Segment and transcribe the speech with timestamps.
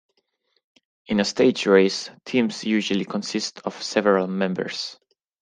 [1.05, 4.97] In a stage race, teams usually consist of several members.